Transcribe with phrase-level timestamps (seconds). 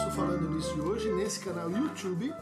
[0.00, 2.32] nosso Falando Nisso de hoje, nesse canal YouTube,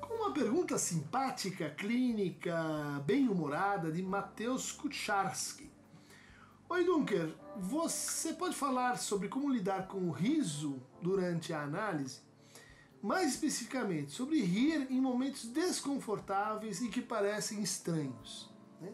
[0.00, 5.70] com uma pergunta simpática, clínica, bem-humorada de Matheus Kucharski.
[6.68, 12.22] Oi Dunker, você pode falar sobre como lidar com o riso durante a análise?
[13.00, 18.50] Mais especificamente, sobre rir em momentos desconfortáveis e que parecem estranhos.
[18.80, 18.90] Né?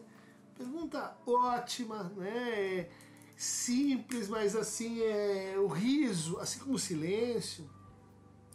[0.55, 2.87] Pergunta ótima, né?
[3.35, 7.67] simples, mas assim é o riso, assim como o silêncio,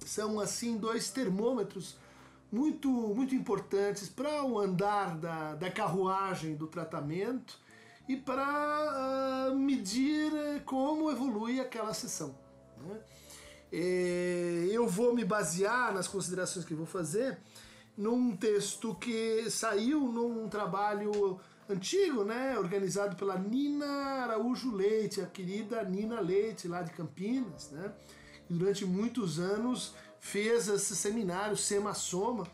[0.09, 1.97] são assim dois termômetros
[2.51, 7.59] muito muito importantes para o andar da, da carruagem do tratamento
[8.09, 10.33] e para uh, medir
[10.65, 12.35] como evolui aquela sessão.
[12.79, 13.01] Né?
[13.73, 17.39] É, eu vou me basear nas considerações que vou fazer
[17.97, 22.59] num texto que saiu num trabalho antigo, né?
[22.59, 23.87] Organizado pela Nina
[24.23, 27.93] Araújo Leite, a querida Nina Leite, lá de Campinas, né?
[28.53, 32.47] Durante muitos anos fez esse seminário Sema-Soma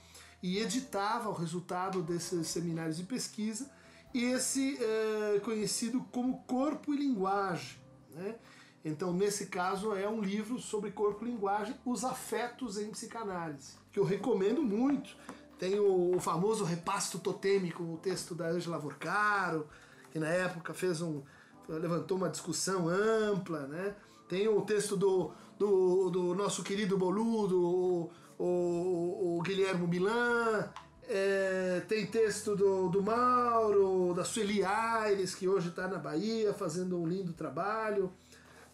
[0.42, 3.70] e editava o resultado desses seminários de pesquisa,
[4.14, 7.78] esse é, conhecido como Corpo e Linguagem,
[8.14, 8.36] né?
[8.84, 13.98] Então, nesse caso, é um livro sobre corpo e linguagem, os afetos em psicanálise, que
[13.98, 15.16] eu recomendo muito.
[15.58, 19.66] Tem o, famoso repasto totêmico, o texto da Angela Vorcaro,
[20.12, 21.22] que na época fez um
[21.69, 23.94] levantou uma discussão ampla, né?
[24.26, 30.70] Tem o texto do, do, do nosso querido boludo, o, o, o Guilherme Milan,
[31.09, 37.00] é, tem texto do, do Mauro, da Sueli Aires, que hoje está na Bahia fazendo
[37.00, 38.12] um lindo trabalho,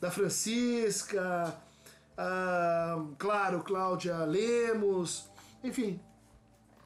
[0.01, 1.57] da Francisca,
[2.17, 5.31] a, claro, Cláudia Lemos,
[5.63, 5.99] enfim,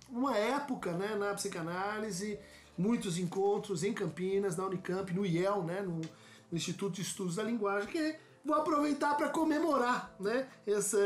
[0.09, 2.39] uma época né, na psicanálise,
[2.77, 7.43] muitos encontros em Campinas, na Unicamp, no IEL, né, no, no Instituto de Estudos da
[7.43, 10.99] Linguagem, que vou aproveitar para comemorar né, essa,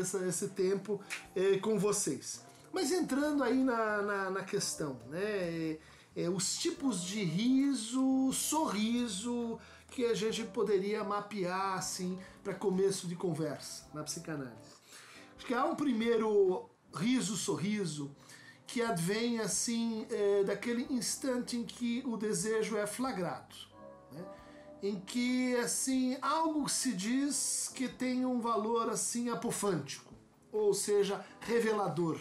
[0.00, 0.98] essa, esse tempo
[1.36, 2.42] é, com vocês.
[2.72, 5.78] Mas entrando aí na, na, na questão, né, é,
[6.16, 9.58] é, os tipos de riso, sorriso
[9.90, 14.80] que a gente poderia mapear assim para começo de conversa na psicanálise.
[15.36, 18.10] Acho que há um primeiro riso, sorriso
[18.66, 23.69] que advém assim é, daquele instante em que o desejo é flagrado?
[24.82, 30.14] Em que assim algo se diz que tem um valor assim apofântico,
[30.52, 32.18] ou seja, revelador,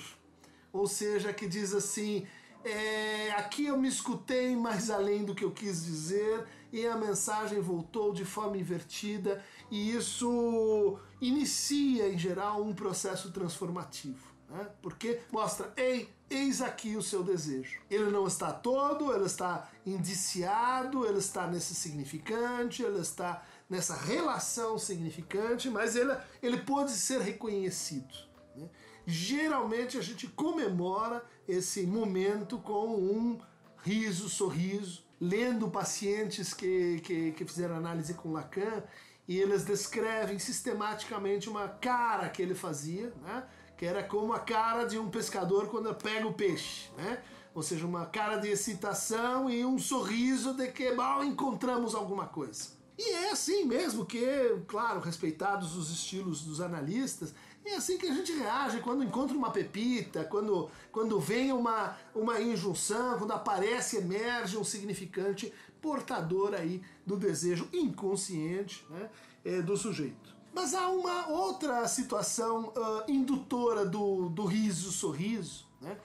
[0.71, 2.27] ou seja, que diz assim
[2.63, 7.61] é, aqui eu me escutei mais além do que eu quis dizer e a mensagem
[7.61, 14.67] voltou de forma invertida e isso inicia em geral um processo transformativo né?
[14.81, 17.81] porque mostra, ei, eis aqui o seu desejo.
[17.89, 24.77] Ele não está todo, ele está indiciado, ele está nesse significante, ele está nessa relação
[24.77, 28.13] significante, mas ele, ele pode ser reconhecido.
[28.55, 28.67] Né?
[29.05, 33.39] Geralmente a gente comemora esse momento com um
[33.83, 38.83] riso, sorriso, lendo pacientes que, que, que fizeram análise com Lacan
[39.27, 43.43] e eles descrevem sistematicamente uma cara que ele fazia, né?
[43.79, 47.23] Que era como a cara de um pescador quando pega o peixe, né?
[47.55, 52.71] Ou seja, uma cara de excitação e um sorriso de que mal encontramos alguma coisa.
[52.97, 54.19] E é assim mesmo que,
[54.67, 59.49] claro, respeitados os estilos dos analistas, é assim que a gente reage quando encontra uma
[59.49, 67.15] pepita, quando, quando vem uma, uma injunção, quando aparece, emerge um significante portador aí do
[67.15, 69.09] desejo inconsciente né,
[69.45, 70.28] é, do sujeito.
[70.53, 75.97] Mas há uma outra situação uh, indutora do, do riso-sorriso, né?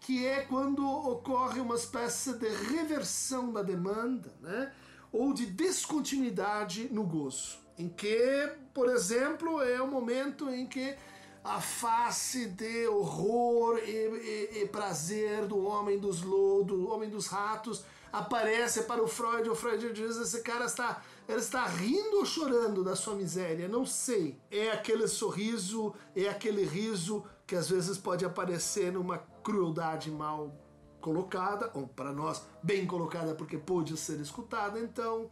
[0.00, 4.72] que é quando ocorre uma espécie de reversão da demanda, né?
[5.12, 10.96] ou de descontinuidade no gozo, em que, por exemplo, é o momento em que
[11.44, 17.26] a face de horror e, e, e prazer do homem dos lo, do homem dos
[17.26, 19.48] ratos aparece para o Freud.
[19.48, 23.68] O Freud diz: esse cara está, ele está rindo ou chorando da sua miséria?
[23.68, 24.36] Não sei.
[24.50, 30.54] É aquele sorriso, é aquele riso que às vezes pode aparecer numa crueldade mal
[31.00, 34.78] colocada, ou para nós, bem colocada porque pôde ser escutada.
[34.78, 35.28] Então,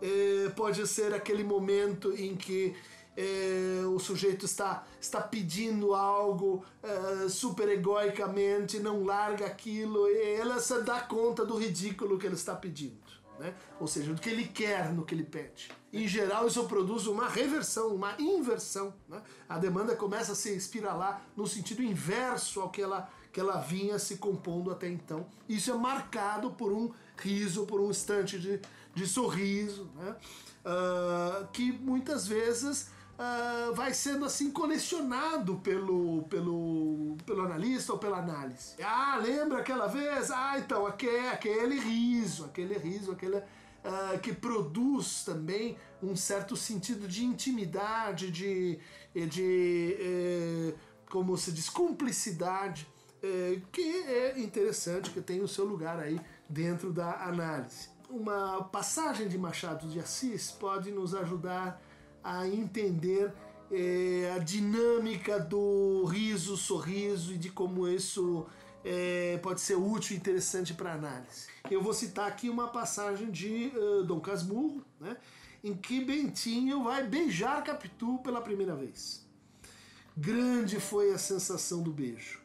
[0.00, 2.76] é, pode ser aquele momento em que
[3.16, 10.60] é, o sujeito está, está pedindo algo é, super egoicamente, não larga aquilo, e ela
[10.60, 12.98] se dá conta do ridículo que ele está pedindo.
[13.38, 13.54] Né?
[13.78, 15.70] Ou seja, do que ele quer no que ele pede.
[15.92, 18.94] Em geral, isso produz uma reversão, uma inversão.
[19.08, 19.20] Né?
[19.48, 23.98] A demanda começa a se espiralar no sentido inverso ao que ela, que ela vinha
[23.98, 25.26] se compondo até então.
[25.48, 28.60] Isso é marcado por um riso, por um instante de,
[28.94, 30.16] de sorriso, né?
[30.64, 38.18] Uh, que muitas vezes uh, vai sendo assim colecionado pelo, pelo, pelo analista ou pela
[38.18, 38.74] análise.
[38.82, 40.30] Ah, lembra aquela vez?
[40.30, 47.08] Ah, então aquele, aquele riso, aquele riso, aquele uh, que produz também um certo sentido
[47.08, 48.78] de intimidade, de,
[49.14, 50.74] de eh,
[51.10, 52.86] como se diz, cumplicidade,
[53.22, 57.88] eh, que é interessante, que tem o seu lugar aí dentro da análise.
[58.10, 61.80] Uma passagem de Machado de Assis pode nos ajudar
[62.26, 63.32] a entender
[63.70, 68.46] eh, a dinâmica do riso, sorriso e de como isso
[68.84, 71.48] é, pode ser útil e interessante para análise.
[71.68, 75.16] Eu vou citar aqui uma passagem de uh, Dom Casmurro, né,
[75.62, 79.26] em que Bentinho vai beijar Capitu pela primeira vez.
[80.16, 82.40] Grande foi a sensação do beijo.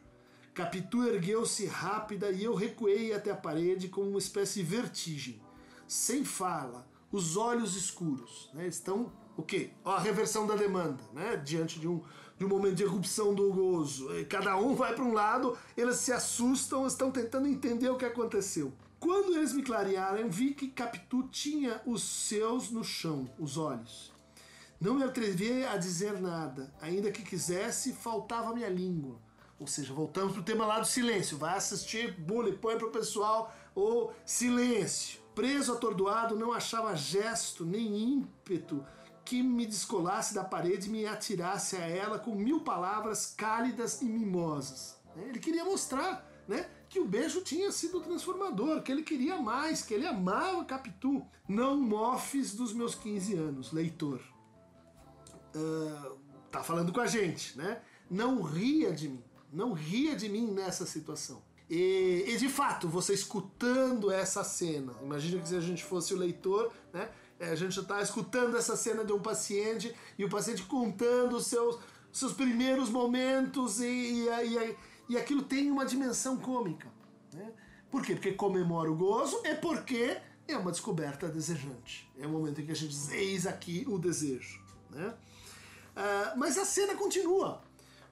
[0.52, 5.40] Capitu ergueu-se rápida e eu recuei até a parede com uma espécie de vertigem.
[5.86, 8.50] Sem fala, os olhos escuros.
[8.52, 9.70] Né, estão o quê?
[9.84, 11.36] A reversão da demanda, né?
[11.36, 12.02] diante de um,
[12.38, 14.08] de um momento de erupção do gozo.
[14.28, 18.72] Cada um vai para um lado, eles se assustam, estão tentando entender o que aconteceu.
[19.00, 24.12] Quando eles me clarearam, vi que Capitu tinha os seus no chão, os olhos.
[24.80, 29.16] Não me atrevi a dizer nada, ainda que quisesse, faltava minha língua.
[29.58, 31.38] Ou seja, voltamos para o tema lá do silêncio.
[31.38, 35.20] Vai assistir, bullying, põe para o pessoal o silêncio.
[35.36, 38.84] Preso, atordoado, não achava gesto nem ímpeto
[39.24, 44.04] que me descolasse da parede e me atirasse a ela com mil palavras cálidas e
[44.04, 44.98] mimosas.
[45.16, 45.26] Né?
[45.28, 49.94] Ele queria mostrar né, que o beijo tinha sido transformador, que ele queria mais, que
[49.94, 51.24] ele amava Capitu.
[51.48, 54.20] Não mofes dos meus 15 anos, leitor.
[55.54, 56.18] Uh,
[56.50, 57.80] tá falando com a gente, né?
[58.10, 61.42] Não ria de mim, não ria de mim nessa situação.
[61.68, 66.18] E, e de fato, você escutando essa cena, imagina que se a gente fosse o
[66.18, 67.10] leitor, né?
[67.42, 71.46] É, a gente está escutando essa cena de um paciente e o paciente contando os
[71.48, 71.76] seus,
[72.12, 74.76] seus primeiros momentos e, e, e,
[75.08, 76.86] e aquilo tem uma dimensão cômica.
[77.32, 77.52] Né?
[77.90, 78.14] Por quê?
[78.14, 82.08] Porque comemora o gozo e porque é uma descoberta desejante.
[82.16, 84.62] É o momento em que a gente diz, eis aqui o desejo.
[84.90, 85.08] Né?
[85.08, 87.60] Uh, mas a cena continua,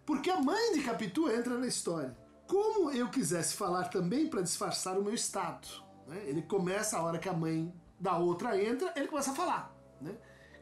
[0.05, 2.19] porque a mãe de Capitu entra na história.
[2.49, 5.69] Como eu quisesse falar também para disfarçar o meu estado.
[6.09, 6.21] Né?
[6.27, 9.77] Ele começa a hora que a mãe da outra entra, ele começa a falar.
[10.01, 10.15] Né?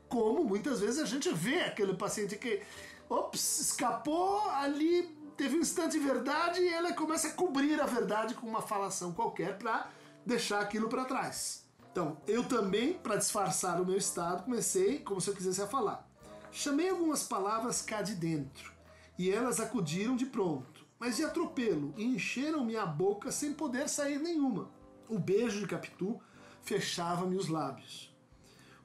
[0.08, 2.60] Como muitas vezes a gente vê aquele paciente que
[3.08, 8.34] ops, escapou ali, teve um instante de verdade e ela começa a cobrir a verdade
[8.34, 9.88] com uma falação qualquer para
[10.26, 11.64] deixar aquilo para trás.
[11.92, 16.08] Então, eu também, para disfarçar o meu estado, comecei como se eu quisesse falar.
[16.50, 18.72] Chamei algumas palavras cá de dentro
[19.18, 24.18] e elas acudiram de pronto, mas de atropelo e encheram minha boca sem poder sair
[24.18, 24.70] nenhuma.
[25.08, 26.20] O beijo de Capitu
[26.62, 28.14] fechava-me os lábios.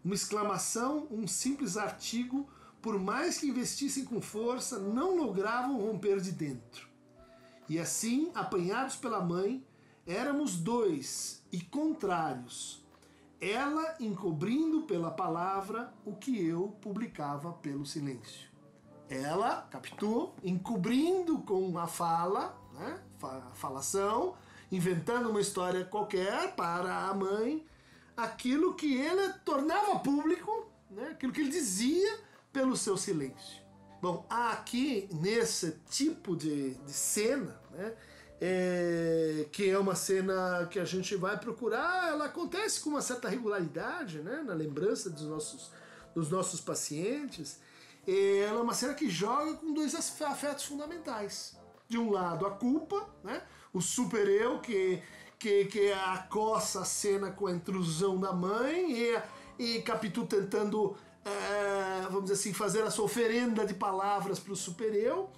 [0.03, 2.47] Uma exclamação, um simples artigo,
[2.81, 6.87] por mais que investissem com força, não logravam romper de dentro.
[7.69, 9.65] E assim, apanhados pela mãe,
[10.05, 12.83] éramos dois e contrários.
[13.39, 18.49] Ela encobrindo pela palavra o que eu publicava pelo silêncio.
[19.09, 23.01] Ela, captou, encobrindo com a fala, né,
[23.53, 24.35] falação,
[24.73, 27.63] inventando uma história qualquer para a mãe,
[28.17, 32.19] aquilo que ele tornava público, né, aquilo que ele dizia
[32.51, 33.62] pelo seu silêncio.
[34.01, 37.93] Bom, aqui nesse tipo de, de cena, né,
[38.41, 43.29] é, que é uma cena que a gente vai procurar, ela acontece com uma certa
[43.29, 45.71] regularidade, né, na lembrança dos nossos,
[46.15, 47.59] dos nossos pacientes.
[48.05, 51.55] Ela é uma cena que joga com dois afetos fundamentais.
[51.88, 53.43] De um lado, a culpa, né,
[53.74, 55.01] o super-eu que
[55.44, 59.22] que, que acossa a cena com a intrusão da mãe e,
[59.60, 64.56] e Capitu tentando, é, vamos dizer assim, fazer a sua oferenda de palavras para o
[64.56, 65.30] super-eu.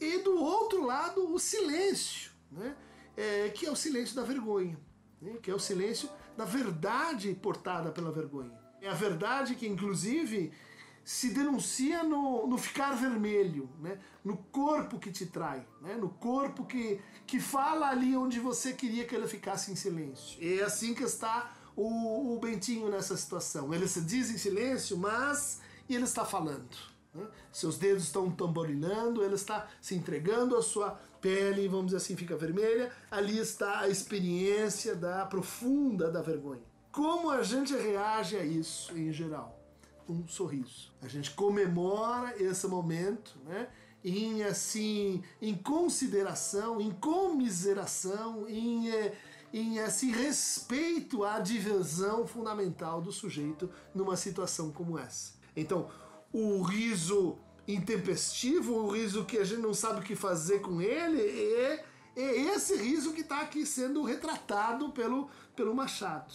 [0.00, 2.76] E do outro lado, o silêncio, né?
[3.16, 4.78] É, que é o silêncio da vergonha,
[5.20, 5.38] né?
[5.42, 8.56] que é o silêncio da verdade portada pela vergonha.
[8.80, 10.52] É a verdade que, inclusive,
[11.08, 13.98] se denuncia no, no ficar vermelho, né?
[14.22, 15.94] no corpo que te trai, né?
[15.94, 20.38] no corpo que, que fala ali onde você queria que ele ficasse em silêncio.
[20.38, 23.72] E é assim que está o, o Bentinho nessa situação.
[23.72, 26.76] Ele se diz em silêncio, mas ele está falando.
[27.14, 27.26] Né?
[27.50, 30.90] Seus dedos estão tamborilando, ele está se entregando, a sua
[31.22, 32.92] pele, vamos dizer assim, fica vermelha.
[33.10, 36.60] Ali está a experiência da profunda da vergonha.
[36.92, 39.57] Como a gente reage a isso em geral?
[40.08, 40.92] Um sorriso.
[41.02, 43.68] A gente comemora esse momento, né?
[44.04, 49.14] Em assim, em consideração, em comiseração, em, eh,
[49.52, 55.34] em assim respeito à divisão fundamental do sujeito numa situação como essa.
[55.56, 55.90] Então,
[56.32, 57.36] o riso
[57.66, 61.84] intempestivo, o riso que a gente não sabe o que fazer com ele, é,
[62.16, 66.32] é esse riso que está aqui sendo retratado pelo, pelo Machado.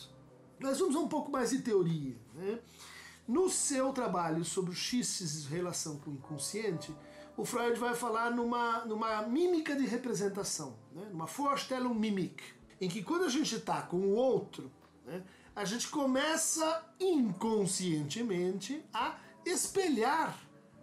[0.59, 2.15] Mas vamos um pouco mais de teoria.
[2.35, 2.59] Né?
[3.27, 6.93] No seu trabalho sobre o X relação com o inconsciente,
[7.37, 11.07] o Freud vai falar numa, numa mímica de representação, né?
[11.09, 12.43] numa Vorstellung-Mimik,
[12.81, 14.69] em que quando a gente está com o outro,
[15.05, 15.23] né,
[15.55, 20.37] a gente começa inconscientemente a espelhar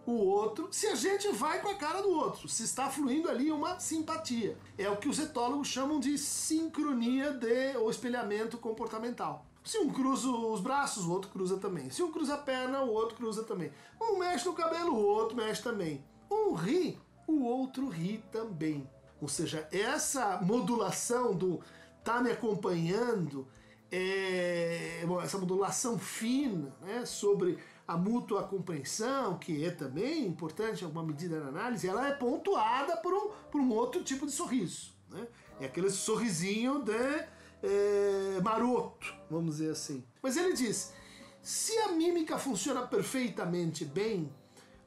[0.05, 3.51] o outro se a gente vai com a cara do outro, se está fluindo ali
[3.51, 4.57] uma simpatia.
[4.77, 9.45] É o que os etólogos chamam de sincronia de ou espelhamento comportamental.
[9.63, 11.89] Se um cruza os braços, o outro cruza também.
[11.89, 13.71] Se um cruza a perna, o outro cruza também.
[14.01, 16.03] Um mexe no cabelo, o outro mexe também.
[16.29, 18.89] Um ri, o outro ri também.
[19.21, 21.61] Ou seja, essa modulação do
[22.03, 23.47] tá me acompanhando,
[23.91, 31.03] é, essa modulação fina né, sobre a mútua compreensão, que é também importante em alguma
[31.03, 34.93] medida na análise, ela é pontuada por um, por um outro tipo de sorriso.
[35.09, 35.27] Né?
[35.59, 37.25] É aquele sorrisinho de
[37.63, 40.03] é, maroto, vamos dizer assim.
[40.21, 40.93] Mas ele diz:
[41.41, 44.31] se a mímica funciona perfeitamente bem,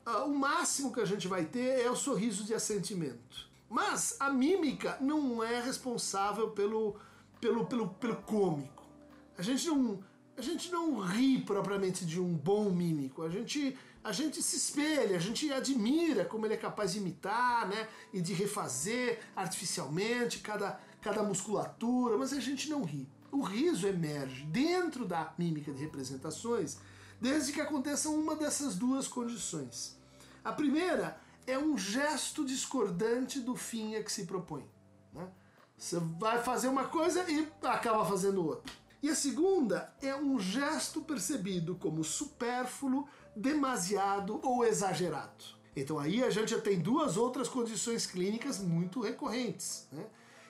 [0.07, 3.49] uh, o máximo que a gente vai ter é o sorriso de assentimento.
[3.69, 6.97] Mas a mímica não é responsável pelo,
[7.41, 8.85] pelo, pelo, pelo cômico.
[9.37, 10.03] A gente não
[10.37, 15.17] a gente não ri propriamente de um bom mímico, a gente, a gente se espelha,
[15.17, 20.81] a gente admira como ele é capaz de imitar, né, e de refazer artificialmente cada,
[21.05, 23.07] cada musculatura, mas a gente não ri.
[23.31, 26.79] O riso emerge dentro da mímica de representações
[27.21, 29.99] desde que aconteça uma dessas duas condições.
[30.43, 34.65] A primeira é um gesto discordante do fim a que se propõe.
[35.13, 35.29] Né?
[35.77, 38.73] Você vai fazer uma coisa e acaba fazendo outra.
[39.03, 43.07] E a segunda é um gesto percebido como supérfluo,
[43.37, 45.45] demasiado ou exagerado.
[45.77, 49.87] Então aí a gente já tem duas outras condições clínicas muito recorrentes.
[49.93, 50.07] Né?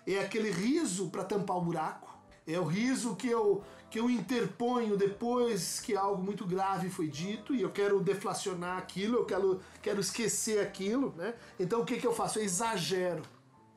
[0.06, 2.14] É aquele riso para tampar o buraco,
[2.46, 7.54] é o riso que eu, que eu interponho depois que algo muito grave foi dito
[7.54, 11.14] e eu quero deflacionar aquilo, eu quero, quero esquecer aquilo.
[11.16, 11.34] Né?
[11.58, 12.38] Então o que, que eu faço?
[12.38, 13.22] Eu exagero.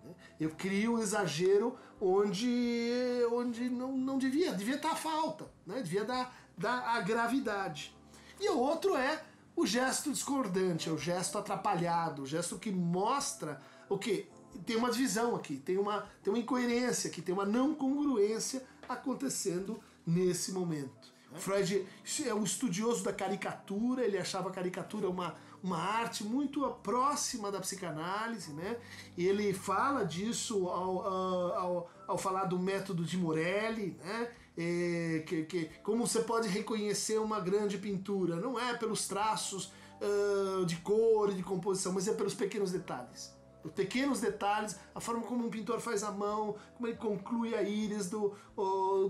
[0.03, 0.11] Né?
[0.39, 5.81] Eu crio um exagero onde, onde não, não devia, devia estar a falta, né?
[5.81, 7.95] devia dar, dar a gravidade.
[8.39, 9.23] E o outro é
[9.55, 14.27] o gesto discordante, é o gesto atrapalhado, o gesto que mostra o que?
[14.65, 19.79] Tem uma divisão aqui, tem uma, tem uma incoerência aqui, tem uma não congruência acontecendo
[20.05, 21.17] nesse momento.
[21.35, 21.85] Freud
[22.25, 27.59] é um estudioso da caricatura, ele achava a caricatura uma, uma arte muito próxima da
[27.59, 28.77] psicanálise, né?
[29.17, 34.31] Ele fala disso ao, ao, ao falar do método de Morelli, né?
[34.59, 38.37] É, que, que, como você pode reconhecer uma grande pintura?
[38.37, 43.36] Não é pelos traços uh, de cor de composição, mas é pelos pequenos detalhes
[43.67, 47.61] os pequenos detalhes, a forma como um pintor faz a mão, como ele conclui a
[47.61, 48.33] íris do,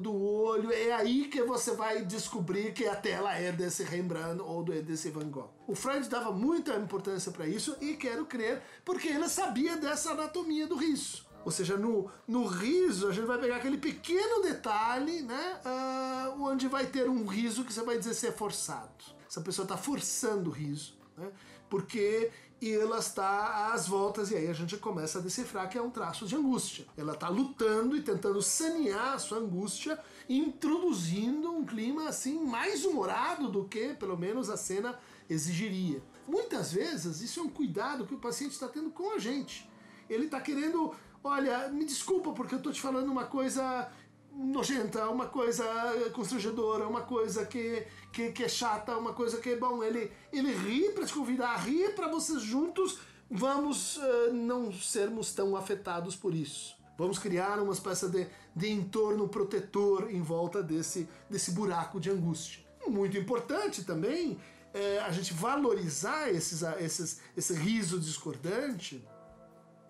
[0.02, 4.64] do olho, é aí que você vai descobrir que a tela é desse Rembrandt ou
[4.64, 5.50] desse Van Gogh.
[5.68, 10.68] O Freud dava muita importância para isso e quero crer porque ele sabia dessa anatomia
[10.68, 11.26] do riso.
[11.46, 16.68] Ou seja, no, no riso a gente vai pegar aquele pequeno detalhe, né, uh, onde
[16.68, 19.06] vai ter um riso que você vai dizer se é forçado.
[19.30, 21.32] Essa pessoa está forçando o riso, né,
[21.70, 25.82] porque e ela está às voltas, e aí a gente começa a decifrar que é
[25.82, 26.86] um traço de angústia.
[26.98, 33.52] Ela está lutando e tentando sanear a sua angústia, introduzindo um clima assim mais humorado
[33.52, 34.98] do que, pelo menos, a cena
[35.30, 36.02] exigiria.
[36.28, 39.70] Muitas vezes isso é um cuidado que o paciente está tendo com a gente.
[40.10, 43.92] Ele está querendo, olha, me desculpa porque eu estou te falando uma coisa
[44.38, 45.66] nojenta, uma coisa
[46.14, 49.84] constrangedora, uma coisa que, que, que, é chata, uma coisa que é bom.
[49.84, 55.34] Ele, ele ri para te convidar a rir para vocês juntos vamos uh, não sermos
[55.34, 56.76] tão afetados por isso.
[56.98, 62.64] Vamos criar uma espécie de, de entorno protetor em volta desse, desse buraco de angústia.
[62.88, 64.40] Muito importante também
[64.74, 69.06] é a gente valorizar esses, esses, esse riso discordante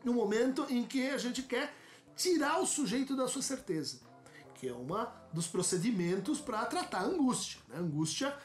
[0.04, 1.74] no momento em que a gente quer
[2.16, 4.07] tirar o sujeito da sua certeza
[4.60, 4.88] que é um
[5.32, 7.60] dos procedimentos para tratar a angústia.
[7.70, 7.78] Né?
[7.78, 8.36] Angústia,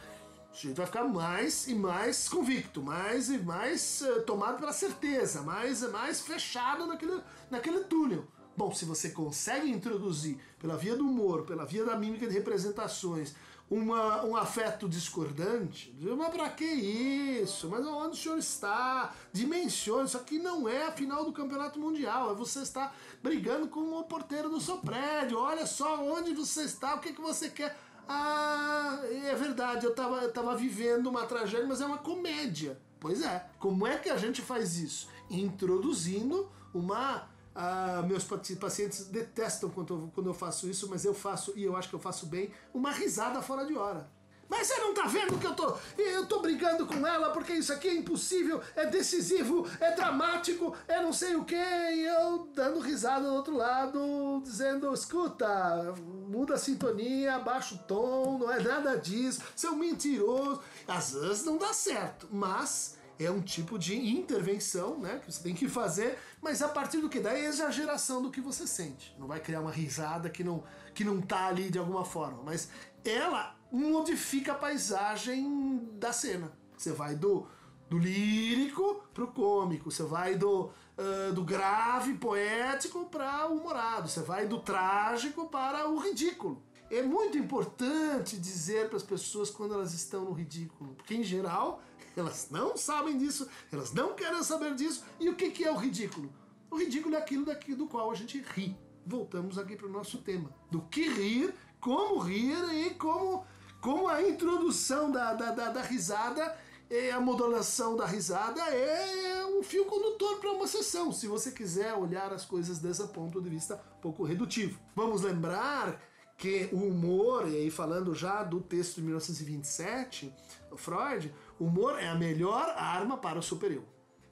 [0.52, 5.42] a gente vai ficar mais e mais convicto, mais e mais uh, tomado pela certeza,
[5.42, 8.26] mais e mais fechado naquele, naquele túnel.
[8.54, 13.34] Bom, se você consegue introduzir pela via do humor, pela via da mímica de representações,
[13.72, 17.70] uma, um afeto discordante, mas para que isso?
[17.70, 19.14] Mas onde o senhor está?
[19.32, 23.98] Dimensione, isso aqui não é a final do campeonato mundial, é você está brigando com
[23.98, 27.74] o porteiro do seu prédio, olha só onde você está, o que, que você quer.
[28.06, 32.78] Ah, é verdade, eu tava, eu tava vivendo uma tragédia, mas é uma comédia.
[33.00, 33.46] Pois é.
[33.58, 35.08] Como é que a gente faz isso?
[35.30, 37.26] Introduzindo uma.
[37.54, 41.76] Ah, meus pacientes detestam quando eu, quando eu faço isso, mas eu faço, e eu
[41.76, 44.08] acho que eu faço bem, uma risada fora de hora.
[44.52, 45.74] Mas você não tá vendo que eu tô.
[45.96, 51.00] Eu tô brigando com ela porque isso aqui é impossível, é decisivo, é dramático, é
[51.00, 55.94] não sei o que, e eu dando risada do outro lado, dizendo, escuta,
[56.28, 60.60] muda a sintonia, abaixa o tom, não é nada disso, você é mentiroso.
[60.86, 65.54] Às vezes não dá certo, mas é um tipo de intervenção, né, que você tem
[65.54, 67.20] que fazer, mas a partir do que?
[67.20, 69.14] Da exageração do que você sente.
[69.18, 70.64] Não vai criar uma risada que não,
[70.94, 72.68] que não tá ali de alguma forma, mas
[73.04, 76.52] ela modifica a paisagem da cena.
[76.76, 77.46] Você vai do,
[77.88, 84.20] do lírico pro cômico, você vai do, uh, do grave poético para o humorado, você
[84.20, 86.62] vai do trágico para o ridículo.
[86.92, 91.82] É muito importante dizer para as pessoas quando elas estão no ridículo, porque em geral
[92.14, 95.02] elas não sabem disso, elas não querem saber disso.
[95.18, 96.30] E o que, que é o ridículo?
[96.70, 98.76] O ridículo é aquilo daqui do qual a gente ri.
[99.06, 103.46] Voltamos aqui para o nosso tema: do que rir, como rir e como
[103.80, 106.54] como a introdução da, da, da, da risada
[106.90, 111.94] e a modulação da risada é um fio condutor para uma sessão, se você quiser
[111.94, 114.78] olhar as coisas desse ponto de vista pouco redutivo.
[114.94, 115.98] Vamos lembrar
[116.42, 120.34] que o humor, e aí falando já do texto de 1927,
[120.74, 123.84] Freud, o humor é a melhor arma para o superior.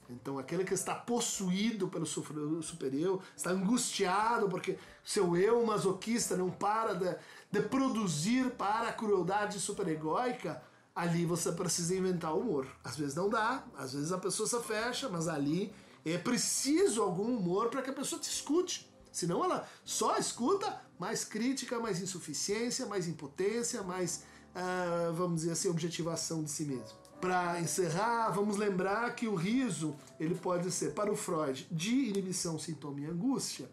[0.09, 6.95] Então, aquele que está possuído pelo superior, está angustiado porque seu eu masoquista não para
[6.95, 7.17] de,
[7.49, 10.61] de produzir para a crueldade superegóica,
[10.93, 12.67] ali você precisa inventar humor.
[12.83, 15.73] Às vezes não dá, às vezes a pessoa se fecha, mas ali
[16.05, 18.90] é preciso algum humor para que a pessoa te escute.
[19.13, 24.25] Senão ela só escuta mais crítica, mais insuficiência, mais impotência, mais,
[24.55, 26.99] uh, vamos dizer assim, objetivação de si mesmo.
[27.21, 32.59] Para encerrar, vamos lembrar que o riso ele pode ser, para o Freud, de inibição,
[32.59, 33.71] sintoma e angústia,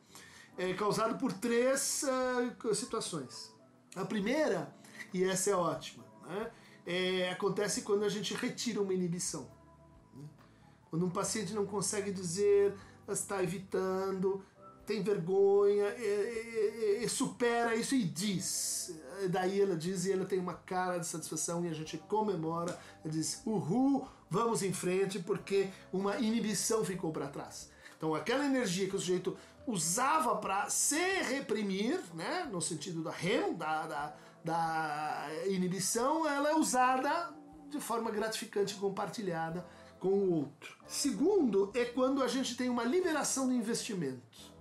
[0.57, 3.53] é causado por três uh, situações.
[3.95, 4.73] A primeira,
[5.13, 6.51] e essa é ótima, né,
[6.85, 9.49] é, acontece quando a gente retira uma inibição.
[10.15, 10.23] Né?
[10.89, 12.73] Quando um paciente não consegue dizer,
[13.07, 14.43] está evitando,
[14.87, 18.97] tem vergonha, e, e, e, supera isso e diz.
[19.29, 22.79] Daí ela diz e ela tem uma cara de satisfação e a gente comemora.
[23.03, 27.69] Ela diz: Uhul, vamos em frente porque uma inibição ficou para trás.
[27.97, 33.53] Então aquela energia que o sujeito usava para se reprimir, né, no sentido da rem,
[33.55, 37.35] da, da, da inibição, ela é usada
[37.69, 39.65] de forma gratificante e compartilhada
[39.99, 40.77] com o outro.
[40.87, 44.55] Segundo é quando a gente tem uma liberação do investimento.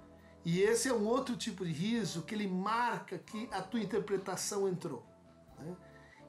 [0.46, 4.68] E esse é um outro tipo de riso que ele marca que a tua interpretação
[4.68, 5.04] entrou.
[5.58, 5.74] Né?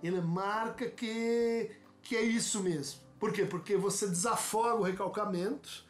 [0.01, 1.69] Ele marca que,
[2.01, 3.01] que é isso mesmo.
[3.19, 3.45] Por quê?
[3.45, 5.85] Porque você desafoga o recalcamento,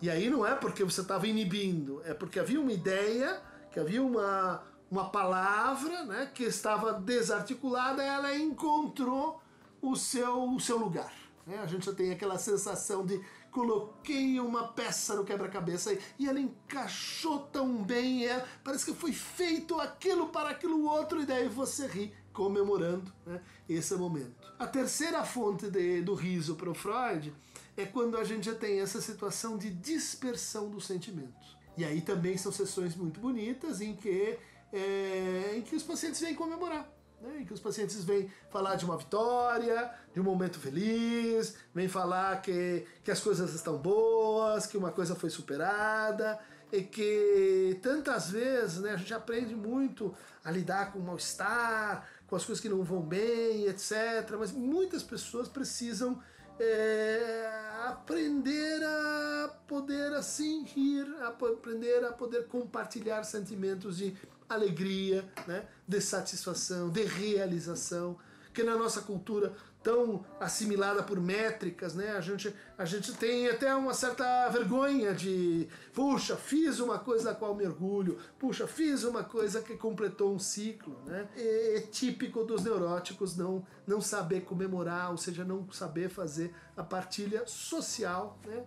[0.00, 3.42] e aí não é porque você estava inibindo, é porque havia uma ideia,
[3.72, 9.42] que havia uma, uma palavra né, que estava desarticulada, ela encontrou
[9.80, 11.12] o seu, o seu lugar.
[11.44, 11.58] Né?
[11.58, 13.20] A gente já tem aquela sensação de
[13.52, 19.78] coloquei uma peça no quebra-cabeça e ela encaixou tão bem, é, parece que foi feito
[19.78, 24.34] aquilo para aquilo outro, e daí você ri comemorando né, esse momento.
[24.58, 27.32] A terceira fonte de, do riso para o Freud
[27.76, 31.56] é quando a gente já tem essa situação de dispersão dos sentimentos.
[31.76, 34.38] E aí também são sessões muito bonitas em que,
[34.72, 36.90] é, em que os pacientes vêm comemorar
[37.22, 41.88] né, em que os pacientes vêm falar de uma vitória, de um momento feliz, vêm
[41.88, 46.38] falar que, que as coisas estão boas, que uma coisa foi superada,
[46.72, 52.34] e que tantas vezes né, a gente aprende muito a lidar com o mal-estar, com
[52.34, 53.92] as coisas que não vão bem, etc.
[54.38, 56.20] Mas muitas pessoas precisam
[56.58, 57.48] é,
[57.86, 64.16] aprender a poder assim rir, a aprender a poder compartilhar sentimentos de
[64.48, 68.18] alegria, né, de satisfação, de realização,
[68.52, 73.74] que na nossa cultura tão assimilada por métricas, né, a gente, a gente tem até
[73.74, 79.60] uma certa vergonha de, puxa, fiz uma coisa da qual mergulho, puxa, fiz uma coisa
[79.60, 85.16] que completou um ciclo, né, é, é típico dos neuróticos não, não saber comemorar, ou
[85.16, 88.64] seja, não saber fazer a partilha social, né,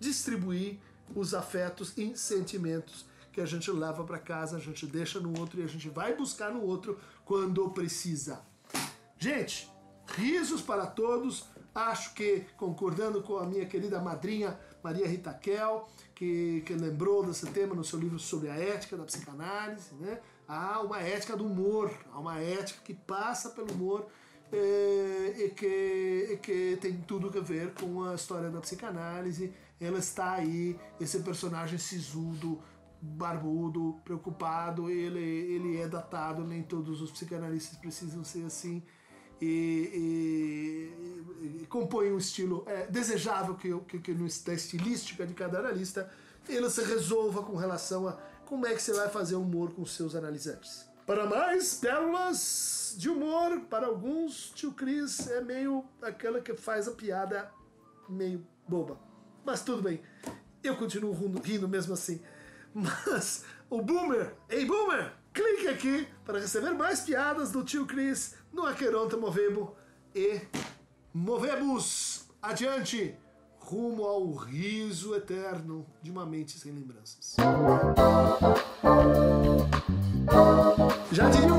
[0.00, 0.78] distribuir
[1.14, 3.04] os afetos em sentimentos
[3.34, 6.14] que a gente leva para casa, a gente deixa no outro e a gente vai
[6.14, 8.40] buscar no outro quando precisa.
[9.18, 9.68] Gente,
[10.06, 11.44] risos para todos.
[11.74, 17.46] Acho que, concordando com a minha querida madrinha Maria Rita Kel, que, que lembrou desse
[17.46, 20.20] tema no seu livro sobre a ética da psicanálise, né?
[20.46, 24.06] há uma ética do humor, há uma ética que passa pelo humor
[24.52, 29.52] é, e, que, e que tem tudo a ver com a história da psicanálise.
[29.80, 32.62] Ela está aí, esse personagem sisudo,
[33.04, 38.82] barbudo, preocupado, ele, ele é datado, nem todos os psicanalistas precisam ser assim.
[39.40, 40.90] E,
[41.42, 45.58] e, e compõe um estilo é, desejável que, que, que no, da estilística de cada
[45.58, 46.10] analista
[46.48, 48.12] ele se resolva com relação a
[48.46, 50.86] como é que você vai fazer humor com seus analisantes.
[51.06, 56.92] Para mais pérolas de humor, para alguns, tio Cris é meio aquela que faz a
[56.92, 57.50] piada
[58.08, 58.98] meio boba.
[59.44, 60.00] Mas tudo bem,
[60.62, 62.20] eu continuo rindo, rindo mesmo assim.
[62.74, 68.66] Mas o Boomer, ei Boomer, clique aqui para receber mais piadas do tio Cris no
[68.66, 69.76] Aqueronta Movebo
[70.12, 70.40] e
[71.12, 73.16] movemos adiante
[73.58, 77.36] rumo ao riso eterno de uma mente sem lembranças.
[81.12, 81.54] Já diria